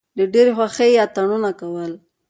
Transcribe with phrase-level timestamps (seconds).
[0.17, 1.91] له ډېرې خوښۍ یې اتڼونه کول.